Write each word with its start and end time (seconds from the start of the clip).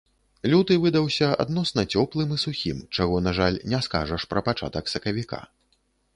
Люты 0.51 0.77
выдаўся 0.85 1.27
адносна 1.45 1.83
цёплым 1.97 2.33
і 2.37 2.39
сухім, 2.45 2.81
чаго, 2.95 3.21
на 3.27 3.31
жаль, 3.41 3.61
не 3.75 3.83
скажаш 3.89 4.21
пра 4.35 4.39
пачатак 4.51 4.85
сакавіка. 4.95 5.39